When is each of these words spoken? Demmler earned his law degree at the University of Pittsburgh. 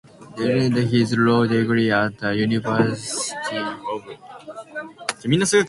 Demmler 0.35 0.65
earned 0.65 0.75
his 0.89 1.13
law 1.15 1.45
degree 1.45 1.91
at 1.91 2.17
the 2.17 2.31
University 2.35 3.57
of 3.57 5.05
Pittsburgh. 5.19 5.59